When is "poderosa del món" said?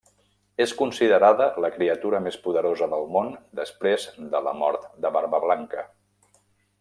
2.47-3.29